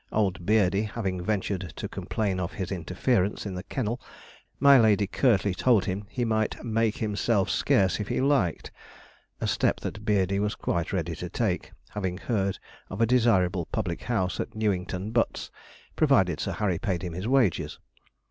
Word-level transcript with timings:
Old 0.11 0.43
Beardey 0.47 0.85
having 0.85 1.21
ventured 1.23 1.73
to 1.75 1.87
complain 1.87 2.39
of 2.39 2.53
his 2.53 2.71
interference 2.71 3.45
in 3.45 3.53
the 3.53 3.61
kennel, 3.61 4.01
my 4.59 4.79
lady 4.79 5.05
curtly 5.05 5.53
told 5.53 5.85
him 5.85 6.07
he 6.09 6.25
might 6.25 6.63
'make 6.63 6.97
himself 6.97 7.51
scarce 7.51 7.99
if 7.99 8.07
he 8.07 8.19
liked'; 8.19 8.71
a 9.39 9.45
step 9.45 9.79
that 9.81 10.03
Beardey 10.03 10.39
was 10.39 10.55
quite 10.55 10.91
ready 10.91 11.15
to 11.17 11.29
take, 11.29 11.71
having 11.91 12.17
heard 12.17 12.57
of 12.89 12.99
a 12.99 13.05
desirable 13.05 13.67
public 13.67 14.01
house 14.01 14.39
at 14.39 14.55
Newington 14.55 15.11
Butts, 15.11 15.51
provided 15.95 16.39
Sir 16.39 16.53
Harry 16.53 16.79
paid 16.79 17.03
him 17.03 17.13
his 17.13 17.27
wages. 17.27 17.77